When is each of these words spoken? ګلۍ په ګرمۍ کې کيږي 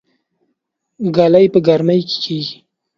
ګلۍ 1.15 1.45
په 1.53 1.59
ګرمۍ 1.67 2.01
کې 2.09 2.15
کيږي 2.23 2.57